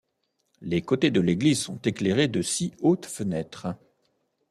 Les 0.61 0.81
côtés 0.81 1.11
de 1.11 1.21
l'église 1.21 1.59
sont 1.61 1.79
éclairés 1.83 2.27
de 2.27 2.41
six 2.41 2.73
hautes 2.81 3.05
fenêtres. 3.05 3.67